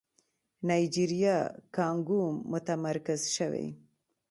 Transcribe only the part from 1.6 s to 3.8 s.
کانګو متمرکز شوی.